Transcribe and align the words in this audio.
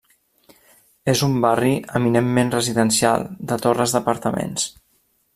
És 1.11 1.19
un 1.25 1.35
barri 1.43 1.73
eminentment 1.99 2.49
residencial, 2.55 3.27
de 3.51 3.59
torres 3.67 3.93
d'apartaments. 3.99 4.65